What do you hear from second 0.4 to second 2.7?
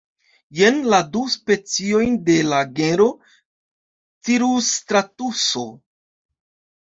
Jen la du speciojn de la